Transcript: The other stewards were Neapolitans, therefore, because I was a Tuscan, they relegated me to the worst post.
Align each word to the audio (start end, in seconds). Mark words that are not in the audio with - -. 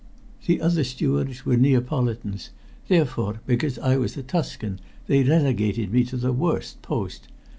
The 0.47 0.61
other 0.61 0.83
stewards 0.83 1.45
were 1.45 1.57
Neapolitans, 1.57 2.49
therefore, 2.87 3.39
because 3.45 3.77
I 3.77 3.97
was 3.97 4.17
a 4.17 4.23
Tuscan, 4.23 4.79
they 5.05 5.21
relegated 5.21 5.93
me 5.93 6.03
to 6.05 6.17
the 6.17 6.33
worst 6.33 6.81
post. 6.81 7.27